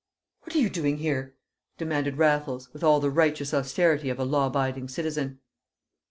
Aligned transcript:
"What 0.41 0.55
are 0.55 0.59
you 0.59 0.71
doing 0.71 0.97
here?" 0.97 1.35
demanded 1.77 2.17
Raffles, 2.17 2.73
with 2.73 2.83
all 2.83 2.99
the 2.99 3.11
righteous 3.11 3.53
austerity 3.53 4.09
of 4.09 4.17
a 4.17 4.23
law 4.25 4.47
abiding 4.47 4.87
citizen. 4.89 5.41